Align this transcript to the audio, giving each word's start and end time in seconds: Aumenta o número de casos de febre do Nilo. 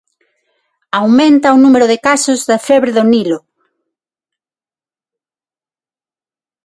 Aumenta 0.99 1.55
o 1.55 1.61
número 1.63 1.85
de 1.91 2.01
casos 2.07 2.39
de 2.49 2.57
febre 2.67 2.91
do 2.97 3.03
Nilo. 3.11 3.39